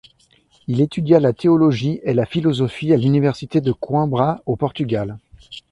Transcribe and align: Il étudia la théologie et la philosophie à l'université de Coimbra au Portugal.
Il 0.65 0.81
étudia 0.81 1.19
la 1.19 1.31
théologie 1.31 1.99
et 2.01 2.15
la 2.15 2.25
philosophie 2.25 2.91
à 2.91 2.97
l'université 2.97 3.61
de 3.61 3.71
Coimbra 3.71 4.41
au 4.47 4.55
Portugal. 4.55 5.19